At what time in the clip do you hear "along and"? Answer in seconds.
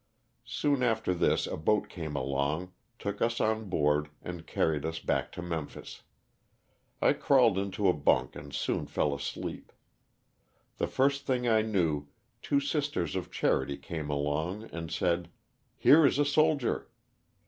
14.09-14.89